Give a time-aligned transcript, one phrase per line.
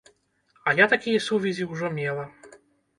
[0.67, 2.29] А я такія сувязі ўжо мела.